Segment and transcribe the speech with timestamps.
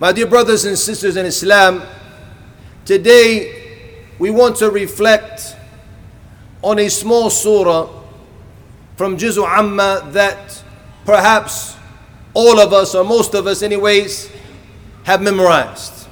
[0.00, 1.82] My dear brothers and sisters in Islam,
[2.84, 5.56] today we want to reflect
[6.62, 7.90] on a small surah
[8.94, 10.62] from Juzu Amma that
[11.04, 11.76] perhaps
[12.32, 14.30] all of us, or most of us, anyways,
[15.02, 16.06] have memorized.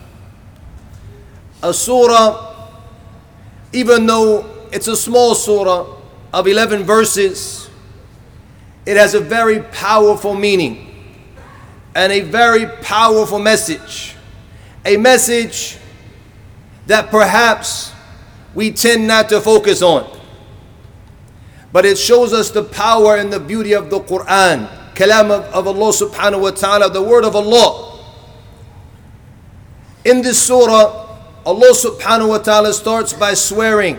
[1.63, 2.69] A surah,
[3.73, 5.95] even though it's a small surah
[6.33, 7.71] of 11 verses,
[8.85, 10.86] it has a very powerful meaning
[11.97, 14.15] and a very powerful message.
[14.85, 15.79] A message
[16.87, 17.91] that perhaps
[18.55, 20.07] we tend not to focus on.
[21.73, 25.67] But it shows us the power and the beauty of the Quran, kalam of, of
[25.67, 27.99] Allah subhanahu wa ta'ala, the word of Allah.
[30.05, 33.99] In this surah, Allah subhanahu wa ta'ala starts by swearing,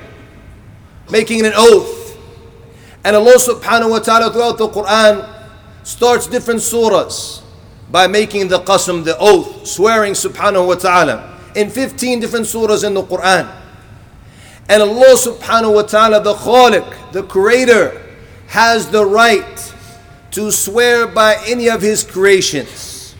[1.10, 2.16] making an oath.
[3.04, 5.28] And Allah subhanahu wa ta'ala throughout the Quran
[5.84, 7.42] starts different surahs
[7.92, 12.94] by making the qasam, the oath, swearing subhanahu wa ta'ala in 15 different surahs in
[12.94, 13.52] the Quran.
[14.70, 18.04] And Allah subhanahu wa ta'ala, the Khaliq, the Creator,
[18.48, 19.74] has the right
[20.32, 23.16] to swear by any of His creations.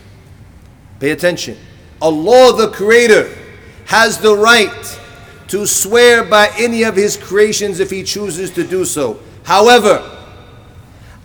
[1.00, 1.56] Pay attention.
[2.02, 3.34] Allah, the Creator,
[3.86, 5.00] has the right
[5.48, 9.18] to swear by any of His creations if He chooses to do so.
[9.44, 10.04] However,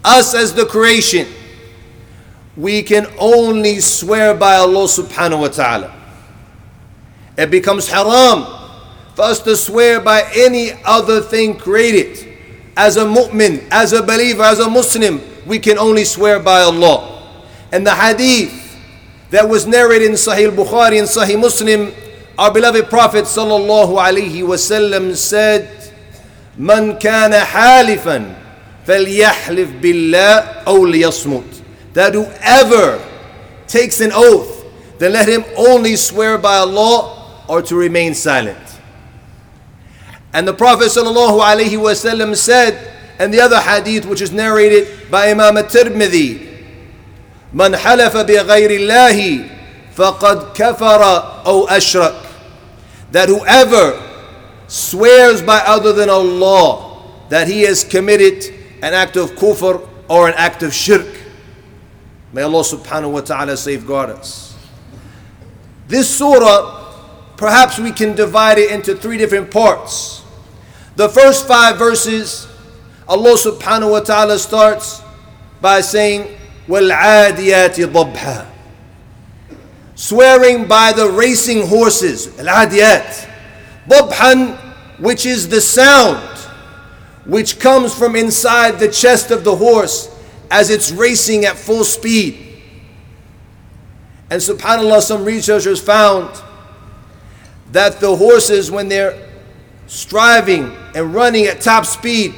[0.05, 1.27] us as the creation,
[2.56, 5.94] we can only swear by Allah subhanahu wa ta'ala.
[7.38, 8.42] It becomes haram
[9.14, 12.26] for us to swear by any other thing created.
[12.76, 17.30] As a mu'min, as a believer, as a Muslim, we can only swear by Allah.
[17.70, 18.50] And the hadith
[19.30, 21.92] that was narrated in Sahih Bukhari and Sahih Muslim,
[22.38, 25.70] our beloved Prophet sallallahu alaihi wasallam said,
[26.56, 28.34] "Man kana halifan
[28.86, 31.61] فليحلف بالله أو ليصمت."
[31.94, 33.04] that whoever
[33.66, 34.64] takes an oath,
[34.98, 38.58] then let him only swear by Allah or to remain silent.
[40.32, 46.48] And the Prophet ﷺ said, and the other hadith which is narrated by Imam at-Tirmidhi,
[47.54, 49.44] من حلف بغير الله
[49.96, 51.02] فقد كفر
[51.46, 52.14] أو أشرك
[53.10, 53.98] that whoever
[54.68, 57.00] swears by other than Allah
[57.30, 58.44] that he has committed
[58.82, 61.06] an act of kufr or an act of shirk
[62.32, 64.56] May Allah subhanahu wa ta'ala safeguard us.
[65.86, 66.92] This surah,
[67.36, 70.22] perhaps we can divide it into three different parts.
[70.96, 72.46] The first five verses,
[73.08, 75.00] Allah subhanahu wa ta'ala starts
[75.60, 76.36] by saying,
[76.68, 78.46] وَالْعَادِيَاتِ ضَبْحًا
[79.94, 83.28] Swearing by the racing horses, al-adiyat.
[83.88, 86.22] ضَبْحًا, which is the sound
[87.24, 90.11] which comes from inside the chest of the horse
[90.53, 92.37] as it's racing at full speed.
[94.29, 96.29] And subhanAllah, some researchers found
[97.71, 99.17] that the horses, when they're
[99.87, 102.35] striving and running at top speed,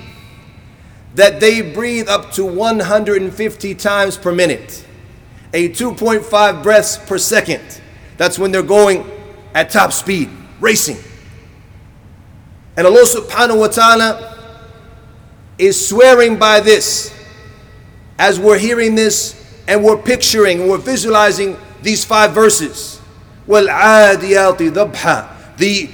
[1.15, 4.85] that they breathe up to 150 times per minute,
[5.53, 7.81] a 2.5 breaths per second.
[8.15, 9.11] That's when they're going
[9.53, 10.29] at top speed,
[10.61, 10.97] racing.
[12.77, 14.37] And Allah subhanahu wa ta'ala
[15.57, 17.11] is swearing by this
[18.18, 23.00] as we're hearing this and we're picturing, we're visualizing these five verses.
[23.48, 25.90] وَالْعَادِيَاتِ ضَبْحًا The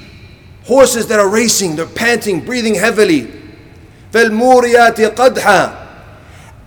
[0.65, 3.33] horses that are racing, they're panting, breathing heavily.
[4.13, 5.87] فَالْمُورِيَاتِ قَدْحًا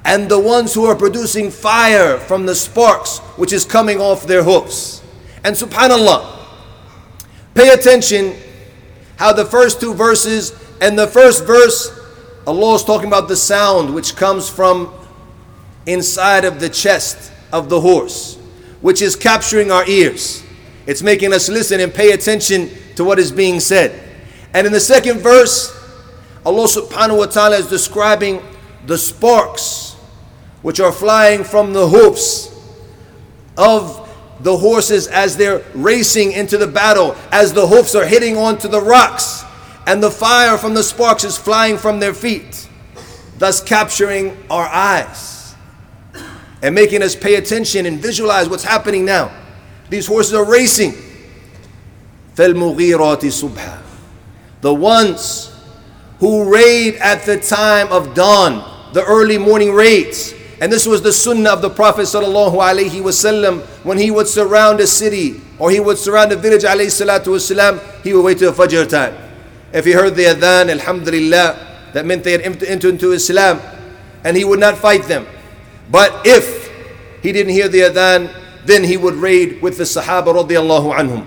[0.06, 4.44] And the ones who are producing fire from the sparks which is coming off their
[4.44, 5.02] hoofs.
[5.44, 6.38] And subhanAllah,
[7.54, 8.36] pay attention
[9.18, 11.92] how the first two verses and the first verse,
[12.48, 14.94] Allah is talking about the sound which comes from
[15.87, 18.37] inside of the chest of the horse,
[18.81, 20.43] which is capturing our ears.
[20.87, 24.01] It's making us listen and pay attention to what is being said.
[24.53, 25.73] And in the second verse,
[26.45, 28.43] Allah subhanahu wa ta'ala is describing
[28.87, 29.95] the sparks
[30.63, 32.51] which are flying from the hoofs
[33.57, 34.01] of
[34.41, 38.81] the horses as they're racing into the battle, as the hoofs are hitting onto the
[38.81, 39.45] rocks,
[39.87, 42.69] and the fire from the sparks is flying from their feet,
[43.39, 45.34] thus capturing our eyes
[46.65, 49.31] and making us pay attention and visualize what's happening now.
[49.91, 50.95] These horses are racing.
[52.37, 52.55] The
[54.63, 55.55] ones
[56.21, 60.33] who raid at the time of dawn, the early morning raids.
[60.63, 64.81] And this was the sunnah of the Prophet sallallahu alaihi wasallam when he would surround
[64.81, 68.89] a city or he would surround a village alayhi wasalam, he would wait till Fajr
[68.89, 69.15] time.
[69.75, 73.61] If he heard the adhan, alhamdulillah, that meant they had entered into Islam
[74.25, 75.27] and he would not fight them.
[75.92, 76.70] But if
[77.22, 78.34] he didn't hear the adhan,
[78.66, 81.26] then he would raid with the Sahaba radiallahu anhum.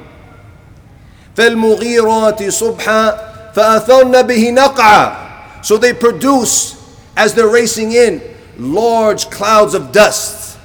[1.36, 5.22] فالمغيرات صبحا فأثرن به نقعا
[5.62, 6.76] So they produce,
[7.16, 8.20] as they're racing in,
[8.58, 10.58] large clouds of dust.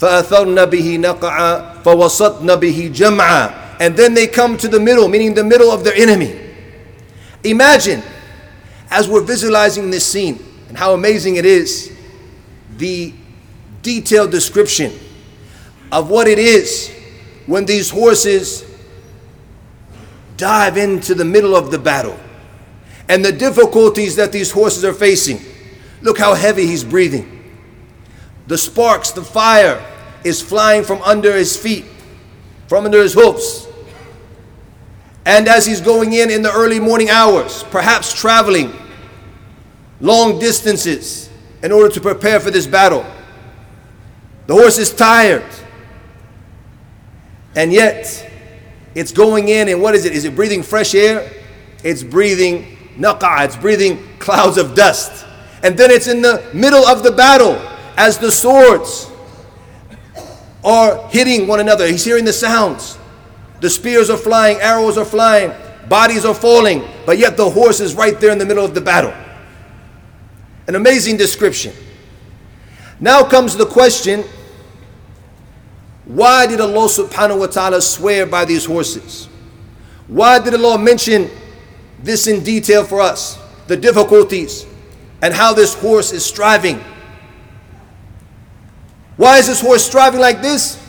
[0.00, 5.44] فأثرن به نقعا فوسطن به جمعا And then they come to the middle, meaning the
[5.44, 6.38] middle of their enemy.
[7.42, 8.02] Imagine,
[8.90, 10.38] as we're visualizing this scene,
[10.68, 11.90] and how amazing it is,
[12.77, 13.13] the
[13.81, 14.93] detailed description
[15.91, 16.93] of what it is
[17.45, 18.63] when these horses
[20.35, 22.17] dive into the middle of the battle
[23.09, 25.39] and the difficulties that these horses are facing.
[26.01, 27.33] Look how heavy he's breathing.
[28.47, 29.83] The sparks, the fire
[30.23, 31.85] is flying from under his feet,
[32.67, 33.67] from under his hoofs.
[35.25, 38.73] And as he's going in in the early morning hours, perhaps traveling
[39.99, 41.26] long distances
[41.63, 43.05] in order to prepare for this battle,
[44.45, 45.45] the horse is tired.
[47.55, 48.29] And yet,
[48.95, 50.13] it's going in, and what is it?
[50.13, 51.31] Is it breathing fresh air?
[51.83, 55.25] It's breathing naqa, it's breathing clouds of dust.
[55.63, 57.55] And then it's in the middle of the battle
[57.95, 59.09] as the swords
[60.63, 61.87] are hitting one another.
[61.87, 62.97] He's hearing the sounds.
[63.59, 65.51] The spears are flying, arrows are flying,
[65.89, 68.81] bodies are falling, but yet the horse is right there in the middle of the
[68.81, 69.13] battle.
[70.67, 71.73] An amazing description.
[72.99, 74.23] Now comes the question
[76.05, 79.27] why did Allah subhanahu wa ta'ala swear by these horses?
[80.07, 81.29] Why did Allah mention
[82.01, 83.37] this in detail for us?
[83.67, 84.65] The difficulties
[85.21, 86.81] and how this horse is striving.
[89.17, 90.81] Why is this horse striving like this?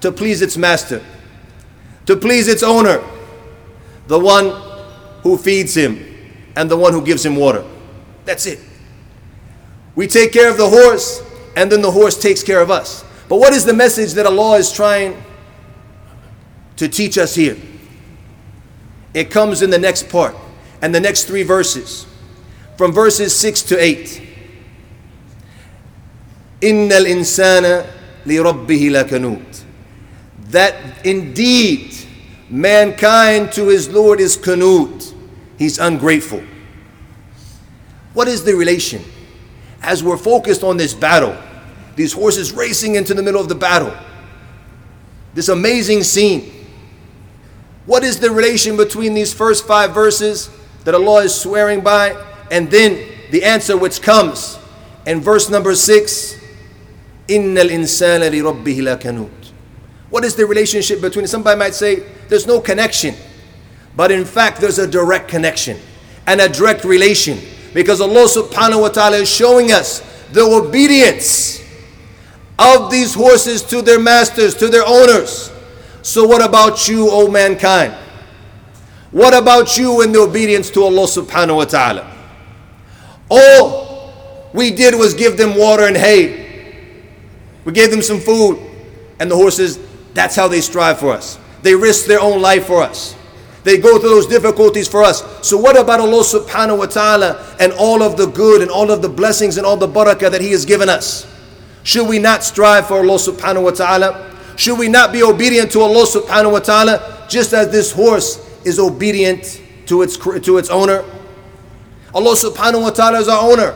[0.00, 1.04] To please its master,
[2.06, 3.04] to please its owner,
[4.08, 4.50] the one
[5.22, 6.02] who feeds him
[6.56, 7.64] and the one who gives him water.
[8.24, 8.58] That's it.
[9.95, 11.23] We take care of the horse,
[11.55, 13.03] and then the horse takes care of us.
[13.27, 15.21] But what is the message that Allah is trying
[16.77, 17.57] to teach us here?
[19.13, 20.35] It comes in the next part
[20.81, 22.05] and the next three verses,
[22.77, 24.21] from verses 6 to 8.
[26.61, 27.85] إن الإنسان
[28.25, 29.63] لربه لكنوت
[30.49, 30.75] That
[31.05, 31.95] indeed
[32.49, 35.13] mankind to his Lord is kanut.
[35.57, 36.41] He's ungrateful.
[38.13, 39.03] What is the relation?
[39.82, 41.36] as we're focused on this battle,
[41.96, 43.94] these horses racing into the middle of the battle.
[45.34, 46.52] This amazing scene.
[47.86, 50.50] What is the relation between these first five verses
[50.84, 52.10] that Allah is swearing by
[52.50, 54.58] and then the answer which comes
[55.06, 56.36] in verse number six?
[57.28, 59.30] Innal insana li lakanut.
[60.10, 63.14] What is the relationship between Somebody might say there's no connection.
[63.96, 65.78] But in fact, there's a direct connection
[66.26, 67.38] and a direct relation
[67.74, 70.00] because Allah subhanahu wa ta'ala is showing us
[70.32, 71.60] the obedience
[72.58, 75.50] of these horses to their masters, to their owners.
[76.02, 77.94] So, what about you, O mankind?
[79.10, 82.10] What about you in the obedience to Allah subhanahu wa ta'ala?
[83.30, 84.12] All
[84.52, 86.42] we did was give them water and hay.
[87.64, 88.58] We gave them some food.
[89.18, 89.78] And the horses,
[90.14, 91.38] that's how they strive for us.
[91.62, 93.14] They risk their own life for us.
[93.64, 95.22] They go through those difficulties for us.
[95.46, 99.02] So what about Allah subhanahu wa ta'ala and all of the good and all of
[99.02, 101.26] the blessings and all the barakah that He has given us?
[101.84, 104.36] Should we not strive for Allah subhanahu wa ta'ala?
[104.56, 108.78] Should we not be obedient to Allah subhanahu wa ta'ala just as this horse is
[108.78, 111.04] obedient to its, to its owner?
[112.14, 113.74] Allah subhanahu wa ta'ala is our owner.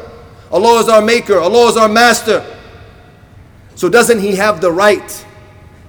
[0.51, 1.39] Allah is our maker.
[1.39, 2.45] Allah is our master.
[3.77, 5.27] So doesn't He have the right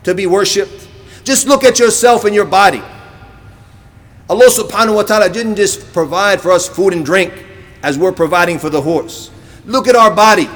[0.03, 0.87] to be worshipped?
[1.23, 2.81] Just look at yourself and your body.
[4.29, 7.33] Allah subhanahu wa ta'ala didn't just provide for us food and drink
[7.83, 9.31] as we're providing for the horse.
[9.65, 10.49] Look at our body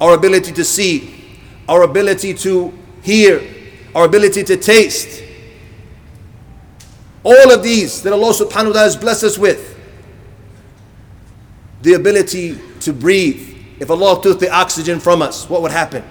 [0.00, 2.72] our ability to see, our ability to
[3.02, 3.42] hear,
[3.94, 5.24] our ability to taste.
[7.24, 9.76] All of these that Allah subhanahu wa ta'ala has blessed us with.
[11.82, 13.56] The ability to breathe.
[13.80, 16.04] If Allah took the oxygen from us, what would happen?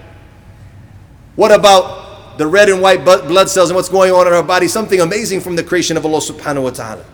[1.36, 2.07] What about
[2.38, 4.68] the red and white blood cells and what's going on in our body?
[4.68, 7.06] Something amazing from the creation of Allah subhanahu wa ta'ala.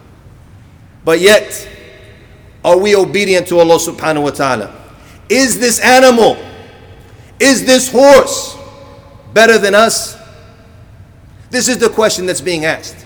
[1.05, 1.67] But yet,
[2.63, 4.79] are we obedient to Allah subhanahu wa ta'ala?
[5.29, 6.37] Is this animal
[7.43, 8.57] is this horse
[9.33, 10.17] better than us?
[11.49, 13.05] This is the question that's being asked.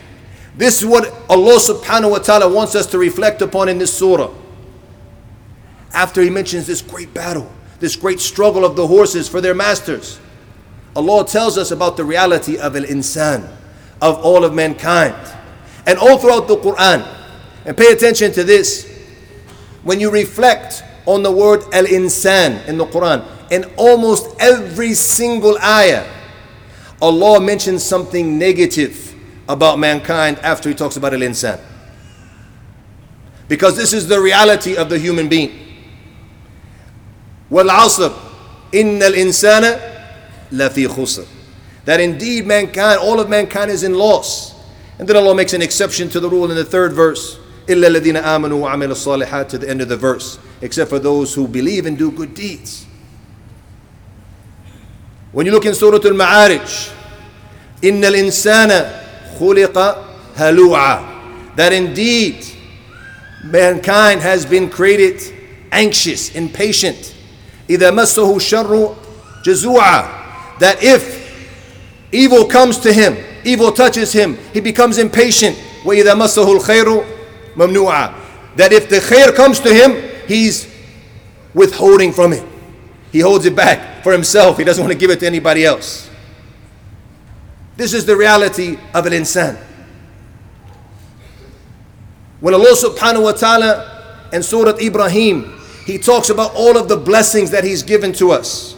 [0.56, 4.32] This is what Allah subhanahu wa ta'ala wants us to reflect upon in this surah.
[5.92, 10.20] After He mentions this great battle, this great struggle of the horses for their masters,
[10.98, 13.48] Allah tells us about the reality of al insan,
[14.02, 15.16] of all of mankind.
[15.86, 17.08] And all throughout the Quran.
[17.66, 18.92] And pay attention to this.
[19.84, 25.56] When you reflect on the word al insan in the Quran, in almost every single
[25.60, 26.12] ayah,
[27.00, 29.14] Allah mentions something negative
[29.48, 31.62] about mankind after He talks about al insan.
[33.48, 35.52] Because this is the reality of the human being.
[37.52, 38.12] Wal asr,
[38.74, 39.97] al-insana.
[40.53, 41.25] لفي خسر
[41.85, 44.55] that indeed mankind, all of mankind is in loss.
[44.99, 47.39] And then Allah makes an exception to the rule in the third verse.
[47.67, 50.39] إِلَّا الَّذِينَ آمَنُوا وَعَمِلُوا الصَّالِحَاتِ to the end of the verse.
[50.61, 52.87] Except for those who believe and do good deeds.
[55.33, 56.93] When you look in Surah Al-Ma'arij,
[57.83, 60.05] إِنَّ الْإِنسَانَ خُلِقَ
[60.37, 62.47] هَلُوعًا That indeed
[63.43, 65.21] mankind has been created
[65.73, 67.13] anxious, impatient.
[67.69, 68.97] إِذَا مَسَّهُ الشَّرُّ
[69.45, 70.16] جَزُوعًا
[70.59, 71.23] That if
[72.13, 75.57] Evil comes to him, evil touches him, he becomes impatient.
[75.83, 77.07] وَإِذَا مَسَّهُ الْخَيْرُ
[77.57, 80.71] مَمْنُوعًا That if the khair comes to him, he's
[81.55, 82.45] withholding from it.
[83.11, 84.59] He holds it back for himself.
[84.59, 86.11] He doesn't want to give it to anybody else.
[87.77, 89.57] This is the reality of an insan.
[92.41, 97.51] When Allah subhanahu wa ta'ala in Surah Ibrahim, He talks about all of the blessings
[97.53, 98.76] that He's given to us.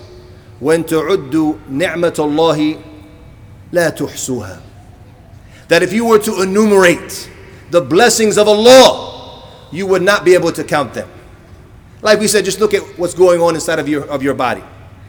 [0.59, 2.83] when to ta'uddu ni'matallahi
[3.71, 4.61] la tuhsuha.
[5.67, 7.29] That if you were to enumerate
[7.71, 11.09] the blessings of Allah, you would not be able to count them.
[12.01, 14.63] Like we said, just look at what's going on inside of your, of your body.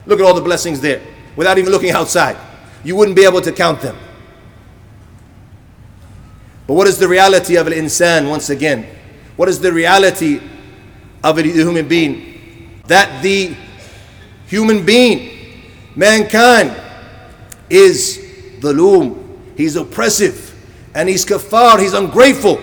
[0.06, 1.00] Look at all the blessings there
[1.36, 2.36] without even looking outside.
[2.84, 3.96] You wouldn't be able to count them.
[6.66, 8.86] But what is the reality of an insan once again?
[9.36, 10.40] What is the reality
[11.24, 12.80] of a human being?
[12.86, 13.56] That the
[14.46, 15.39] human being
[15.95, 16.75] mankind,
[17.69, 18.19] is
[18.59, 19.21] dhaloom.
[19.57, 20.53] He's oppressive.
[20.93, 21.79] And he's kafar.
[21.79, 22.61] He's ungrateful.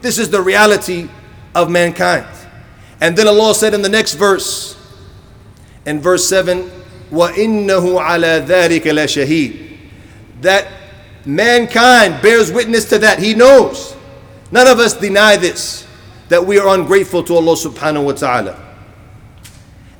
[0.00, 1.08] This is the reality
[1.54, 2.26] of mankind.
[3.00, 4.78] And then Allah said in the next verse,
[5.86, 6.70] in verse 7,
[7.10, 9.78] وَإِنَّهُ عَلَى ذَلِكَ لَشَهِيدٌ
[10.42, 10.68] That
[11.26, 13.18] mankind bears witness to that.
[13.18, 13.96] He knows.
[14.50, 15.86] None of us deny this,
[16.28, 18.74] that we are ungrateful to Allah subhanahu wa ta'ala.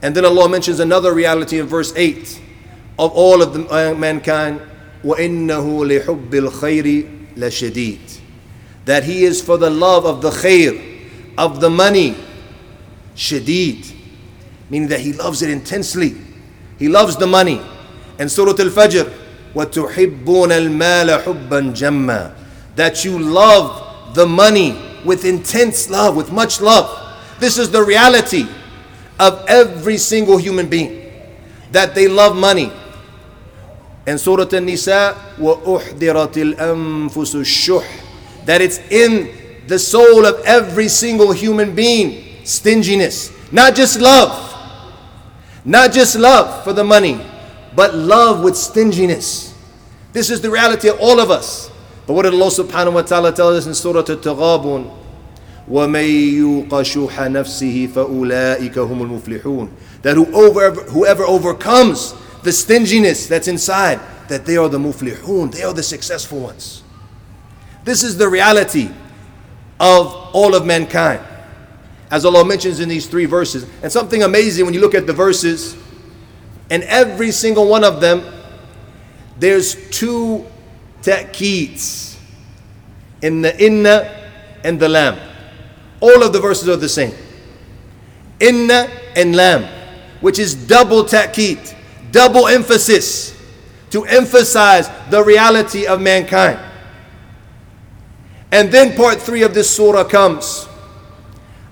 [0.01, 2.41] And then Allah mentions another reality in verse 8
[2.99, 4.61] of all of the, uh, mankind.
[5.05, 8.21] وَإِنَّهُ لِحُبِّ الْخَيْرِ لَشَدِيدٌ
[8.85, 10.81] That he is for the love of the khair,
[11.37, 12.15] of the money,
[13.17, 13.93] shadid,
[14.71, 16.15] meaning that he loves it intensely.
[16.79, 17.61] He loves the money.
[18.19, 19.13] And Surah Al-Fajr,
[19.55, 22.35] وَتُحِبُّونَ الْمَالَ حُبًّا جَمًّا
[22.77, 26.99] That you love the money with intense love, with much love.
[27.41, 28.47] This is the reality
[29.19, 31.11] of every single human being.
[31.73, 32.71] That they love money
[34.07, 39.31] and Surah An-Nisa, وَأُحْضِرَتِ الْأَنفُسُ الشُّحْ That it's in
[39.69, 43.31] the soul of every single human being, stinginess.
[43.53, 44.51] Not just love.
[45.65, 47.21] Not just love for the money,
[47.77, 49.55] but love with stinginess.
[50.13, 51.71] This is the reality of all of us.
[52.07, 54.99] But what did Allah subhanahu wa ta'ala tell us in Surah At-Taghabun?
[55.71, 59.69] وَمَن يُوقَ شُحَ نَفْسِهِ فَأُولَٰئِكَ هُمُ الْمُفْلِحُونَ
[60.03, 62.15] That whoever, whoever overcomes
[62.48, 64.00] the stinginess that's inside,
[64.30, 66.82] that they are the muflihun, they are the successful ones.
[67.84, 68.90] This is the reality
[69.82, 71.20] of all of mankind.
[72.10, 73.70] As Allah mentions in these three verses.
[73.84, 75.76] And something amazing when you look at the verses,
[76.70, 78.24] and every single one of them,
[79.38, 80.46] there's two
[81.02, 82.18] ta'keeds
[83.24, 84.30] in the inna
[84.64, 85.20] and the lam.
[86.00, 87.14] All of the verses are the same.
[88.40, 89.66] Inna and lam,
[90.22, 91.74] which is double ta'keed
[92.17, 93.39] double emphasis
[93.91, 96.59] to emphasize the reality of mankind.
[98.51, 100.69] And then part three of this surah comes.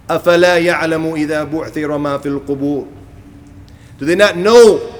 [0.09, 2.89] أَفَلَا يَعْلَمُ إِذَا بُعْثِرَ مَا فِي الْقُبُورِ
[3.99, 4.93] Do they not know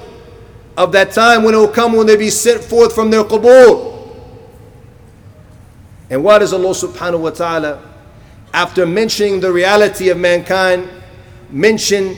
[0.77, 3.89] of that time when it will come when they be sent forth from their qubur?
[6.09, 7.81] And why does Allah subhanahu wa ta'ala,
[8.53, 10.87] after mentioning the reality of mankind,
[11.49, 12.17] mention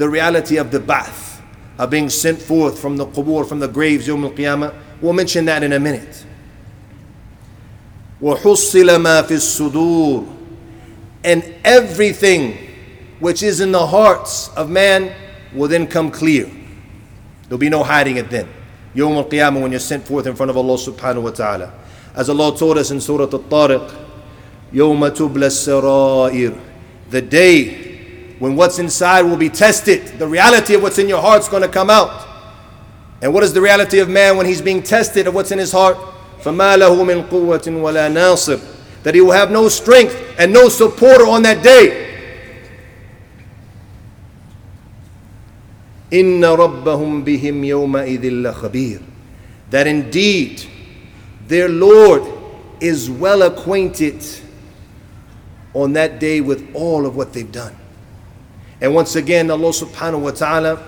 [0.00, 1.40] the reality of the ba'th,
[1.78, 4.74] of being sent forth from the qubur, from the graves, Yawm al-Qiyamah.
[5.00, 6.24] We'll mention that in a minute.
[8.20, 10.36] وَحُصِّلَ مَا فِي الصُّدُورِ
[11.24, 12.56] And everything
[13.20, 15.14] which is in the hearts of man
[15.54, 16.50] will then come clear.
[17.44, 18.48] There'll be no hiding it then.
[18.94, 21.72] Yawm al-Qiyamah when you're sent forth in front of Allah subhanahu wa ta'ala.
[22.14, 24.06] As Allah told us in Surah Al-Tariq,
[24.72, 26.60] يَوْمَ تُبْلَ السَّرَائِرِ
[27.10, 27.89] The day
[28.40, 30.18] when what's inside will be tested.
[30.18, 32.26] The reality of what's in your heart is going to come out.
[33.22, 35.72] And what is the reality of man when he's being tested of what's in his
[35.72, 35.96] heart?
[36.42, 41.26] فَمَا لَهُ مِنْ قُوَّةٍ وَلَا نَاصِرٍ That he will have no strength and no supporter
[41.26, 42.04] on that day.
[46.12, 49.00] إن ربهم بهم يومئذ لخبير
[49.70, 50.64] that indeed
[51.48, 52.22] their Lord
[52.80, 54.24] is well acquainted
[55.74, 57.76] on that day with all of what they've done.
[58.81, 60.83] And once again, Allah subhanahu wa ta'ala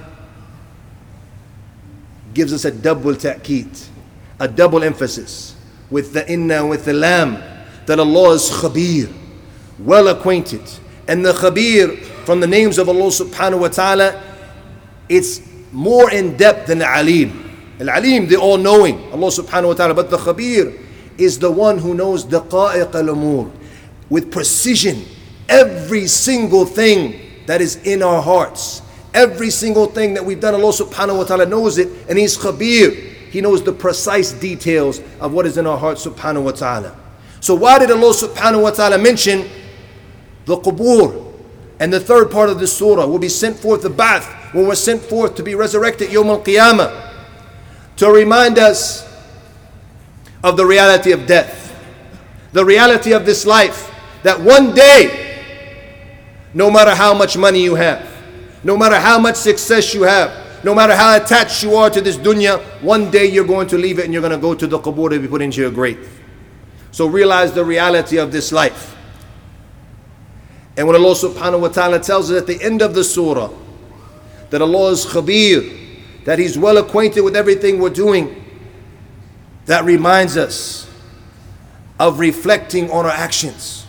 [2.34, 3.70] gives us a double ta'keed,
[4.40, 5.56] a double emphasis
[5.92, 7.36] with the inna with the lam
[7.86, 9.14] that Allah is khabir,
[9.78, 10.62] well acquainted.
[11.08, 14.22] And the khabir from the names of Allah subhanahu wa ta'ala,
[15.08, 17.40] it's more in depth than the alim.
[17.80, 19.94] Al alim, the all knowing, Allah subhanahu wa ta'ala.
[19.94, 20.82] But the khabir
[21.20, 23.52] is the one who knows daqa'iq al umur
[24.10, 25.06] with precision
[25.48, 28.82] every single thing that is in our hearts.
[29.14, 33.12] Every single thing that we've done, Allah subhanahu wa ta'ala knows it, and He's khabir.
[33.30, 36.96] He knows the precise details of what is in our hearts, subhanahu wa ta'ala.
[37.40, 39.50] So, why did Allah subhanahu wa ta'ala mention
[40.46, 41.32] the qubur?
[41.80, 44.76] And the third part of the surah will be sent forth the bath when we're
[44.76, 47.12] sent forth to be resurrected Yom al Qiyamah
[47.98, 49.08] to remind us
[50.44, 51.76] of the reality of death,
[52.52, 53.92] the reality of this life,
[54.24, 55.23] that one day,
[56.54, 58.08] no matter how much money you have,
[58.64, 62.18] no matter how much success you have, no matter how attached you are to this
[62.18, 64.80] dunya, one day you're going to leave it and you're going to go to the
[64.80, 66.10] qubur to be put into your grave.
[66.92, 68.96] So realize the reality of this life.
[70.78, 73.52] And when Allah subhanahu wa ta'ala tells us at the end of the surah
[74.50, 78.40] that Allah is khabir, that He's well acquainted with everything we're doing,
[79.66, 80.90] that reminds us
[82.00, 83.83] of reflecting on our actions.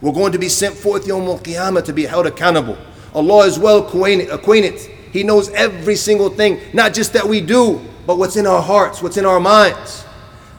[0.00, 2.76] We're going to be sent forth Yawm al Qiyamah to be held accountable.
[3.14, 4.78] Allah is well acquainted.
[5.12, 9.02] He knows every single thing, not just that we do, but what's in our hearts,
[9.02, 10.04] what's in our minds.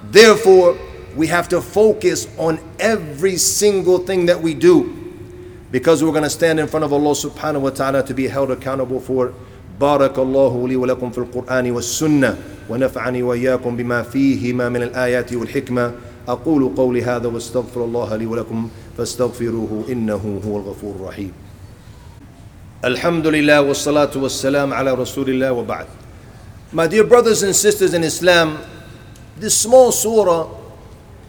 [0.09, 0.77] Therefore,
[1.15, 4.93] we have to focus on every single thing that we do
[5.71, 8.51] because we're going to stand in front of Allah subhanahu wa ta'ala to be held
[8.51, 9.35] accountable for it.
[9.79, 12.37] بارك الله لي ولكم في القرآن والسنة
[12.69, 15.91] ونفعني وإياكم بما فيهما من الآيات والحكمة
[16.27, 21.33] أقول قولي هذا واستغفر الله لي ولكم فاستغفروه إنه هو الغفور الرحيم
[22.85, 25.85] الحمد لله والصلاة والسلام على رسول الله وبعد
[26.73, 28.59] My dear brothers and sisters in Islam,
[29.37, 30.47] this small surah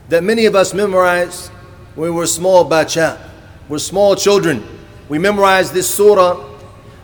[0.09, 1.51] that many of us memorized
[1.95, 3.19] when we were small bacha,
[3.69, 4.64] we're small children.
[5.09, 6.45] We memorized this surah,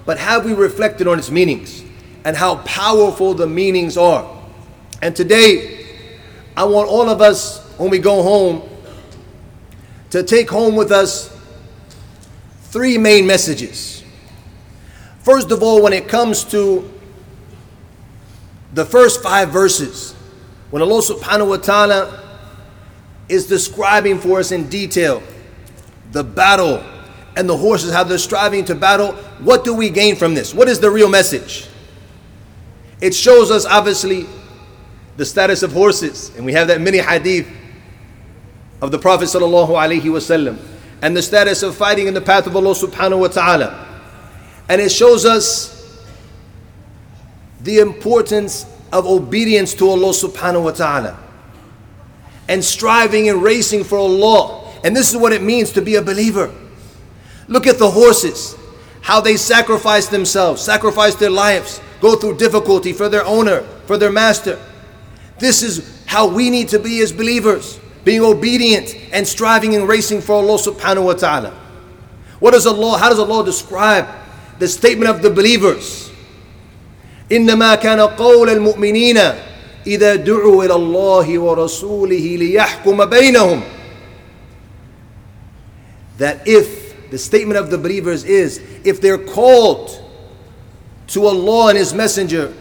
[0.06, 1.84] but have we reflected on its meanings
[2.24, 4.30] and how powerful the meanings are?
[5.02, 5.86] And today,
[6.56, 8.61] I want all of us, when we go home,
[10.09, 11.33] to take home with us
[12.63, 14.03] three main messages.
[15.23, 16.91] First of all, when it comes to
[18.73, 20.13] the first five verses,
[20.71, 22.21] when Allah subhanahu wa ta'ala
[23.29, 25.23] is describing for us in detail
[26.11, 26.83] the battle
[27.37, 29.13] and the horses, how they're striving to battle.
[29.39, 30.53] What do we gain from this?
[30.53, 31.69] What is the real message?
[32.99, 34.25] It shows us obviously
[35.15, 37.47] the status of horses, and we have that many hadith
[38.81, 40.57] of the Prophet wasallam,
[41.01, 43.85] and the status of fighting in the path of Allah subhanahu wa ta'ala.
[44.67, 46.03] And it shows us
[47.61, 51.19] the importance of obedience to Allah subhanahu wa ta'ala
[52.49, 54.73] and striving and racing for Allah.
[54.83, 56.53] And this is what it means to be a believer.
[57.47, 58.57] Look at the horses,
[59.01, 64.11] how they sacrifice themselves, sacrifice their lives, go through difficulty for their owner, for their
[64.11, 64.59] master.
[65.37, 70.20] This is how we need to be as believers, being obedient and striving and racing
[70.20, 71.50] for Allah subhanahu wa ta'ala.
[72.40, 74.06] What does Allah, how does Allah describe
[74.58, 76.10] the statement of the believers?
[77.30, 79.18] إنما كان قول المؤمنين
[79.86, 83.62] إذا دعوا إلى الله ورسوله ليحكم بينهم
[86.18, 90.00] that if the statement of the believers is if they're called
[91.08, 92.54] to Allah and His Messenger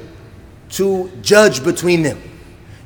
[0.72, 2.22] to judge between them,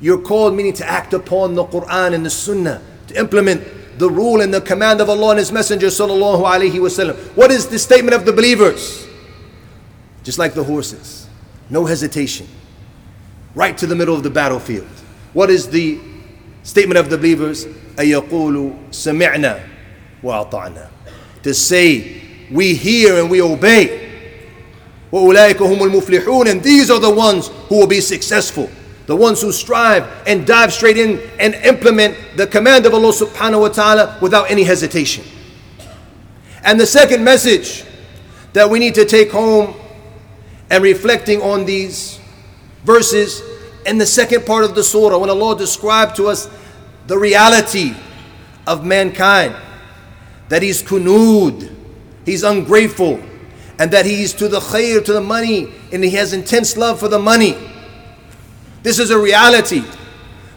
[0.02, 4.40] you're called meaning to act upon the Quran and the Sunnah, to implement the rule
[4.40, 7.16] and the command of Allah and His Messenger sallallahu alaihi wasallam.
[7.36, 9.06] What is the statement of the believers?
[10.22, 11.28] Just like the horses,
[11.70, 12.46] no hesitation,
[13.54, 14.86] right to the middle of the battlefield.
[15.32, 15.98] What is the
[16.62, 17.66] statement of the believers?
[17.98, 19.60] أيقول سمعنا
[20.22, 20.88] وأطعنا
[21.42, 24.08] to say we hear and we obey
[25.12, 28.70] وأولئك هم المفلحون and these are the ones who will be successful
[29.05, 33.61] the ones who strive and dive straight in and implement the command of Allah subhanahu
[33.61, 35.23] wa ta'ala without any hesitation
[36.63, 37.83] and the second message
[38.53, 39.75] that we need to take home
[40.69, 42.19] and reflecting on these
[42.85, 43.41] verses
[43.85, 46.49] in the second part of the surah when Allah described to us
[47.07, 47.93] the reality
[48.65, 49.55] of mankind
[50.47, 51.73] that he's kunud,
[52.25, 53.21] he's ungrateful,
[53.79, 57.07] and that he's to the khair, to the money, and he has intense love for
[57.07, 57.57] the money.
[58.82, 59.82] This is a reality.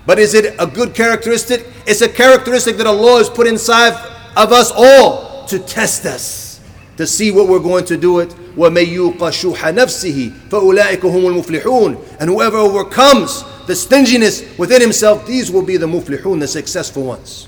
[0.05, 1.67] But is it a good characteristic?
[1.85, 3.93] It's a characteristic that Allah has put inside
[4.35, 6.61] of us all to test us,
[6.97, 8.29] to see what we're going to do it.
[8.55, 15.51] وَمَن يُوقَ شُحَ نَفْسِهِ فَأُولَٰئِكَ هُمُ الْمُفْلِحُونَ And whoever overcomes the stinginess within himself, these
[15.51, 17.47] will be the muflihun, the successful ones.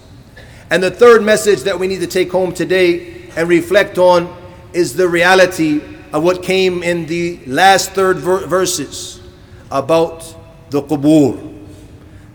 [0.70, 4.34] And the third message that we need to take home today and reflect on
[4.74, 5.82] is the reality
[6.14, 9.20] of what came in the last third ver- verses
[9.72, 10.36] about
[10.71, 11.55] the qubur.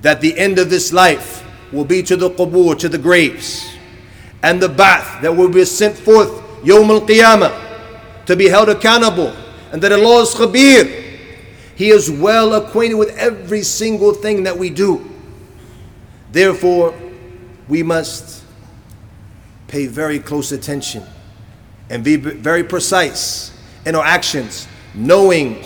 [0.01, 3.69] That the end of this life will be to the qubur, to the graves.
[4.41, 6.29] And the ba'th that will be sent forth,
[6.63, 9.33] yawm al-qiyamah, to be held accountable.
[9.71, 11.01] And that Allah is khabir.
[11.75, 15.09] He is well acquainted with every single thing that we do.
[16.31, 16.93] Therefore,
[17.67, 18.43] we must
[19.67, 21.03] pay very close attention
[21.89, 23.51] and be very precise
[23.85, 25.63] in our actions, knowing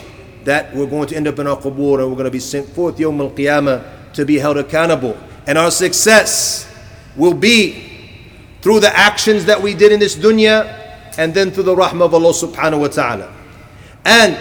[0.47, 2.65] that we're going to end up in our qubur and we're going to be sent
[2.69, 5.17] forth Yawm al Qiyamah to be held accountable.
[5.45, 6.73] And our success
[7.17, 7.83] will be
[8.61, 10.63] through the actions that we did in this dunya
[11.17, 13.33] and then through the rahmah of Allah subhanahu wa ta'ala.
[14.05, 14.37] And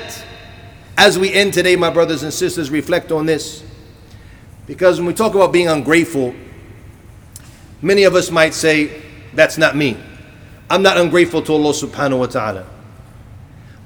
[0.97, 3.65] as we end today, my brothers and sisters, reflect on this.
[4.69, 6.37] Because when we talk about being ungrateful,
[7.83, 9.03] many of us might say,
[9.35, 9.97] That's not me.
[10.71, 12.76] I'm not ungrateful to Allah subhanahu wa ta'ala.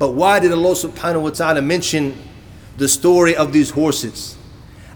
[0.00, 2.16] But why did Allah subhanahu wa ta'ala mention
[2.78, 4.34] the story of these horses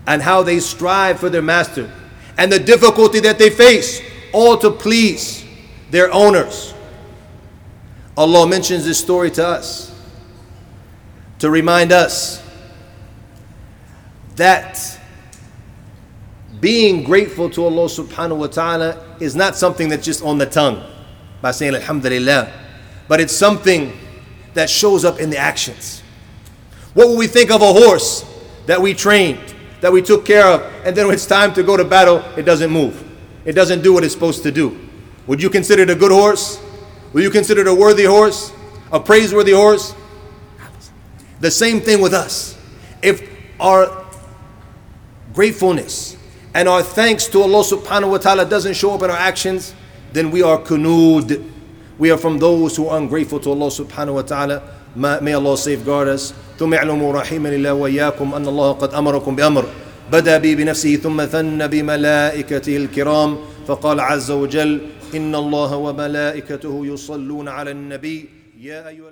[0.06, 1.92] and how they strive for their master
[2.38, 4.00] and the difficulty that they face,
[4.32, 5.44] all to please
[5.90, 6.72] their owners?
[8.16, 9.94] Allah mentions this story to us
[11.40, 12.42] to remind us
[14.36, 14.98] that
[16.62, 20.82] being grateful to Allah subhanahu wa ta'ala is not something that's just on the tongue
[21.42, 22.50] by saying Alhamdulillah,
[23.06, 23.92] but it's something
[24.54, 26.02] that shows up in the actions.
[26.94, 28.24] What will we think of a horse
[28.66, 31.76] that we trained, that we took care of, and then when it's time to go
[31.76, 33.02] to battle, it doesn't move?
[33.44, 34.78] It doesn't do what it's supposed to do.
[35.26, 36.60] Would you consider it a good horse?
[37.12, 38.52] Would you consider it a worthy horse?
[38.92, 39.94] A praiseworthy horse?
[41.40, 42.56] The same thing with us.
[43.02, 43.28] If
[43.60, 44.06] our
[45.32, 46.16] gratefulness
[46.54, 49.74] and our thanks to Allah subhanahu wa ta'ala doesn't show up in our actions,
[50.12, 51.50] then we are kunud.
[51.98, 54.62] We are from those who are ungrateful to Allah subhanahu wa ta'ala.
[54.96, 56.34] May Allah safeguard us.
[56.58, 59.64] ثم اعلموا رحمني الله وإياكم أن الله قد أمركم بأمر
[60.12, 64.80] بدأ بي بنفسه ثم ثن بملائكته الكرام فقال عز وجل
[65.14, 68.28] إن الله وملائكته يصلون على النبي
[68.60, 69.08] يا أيها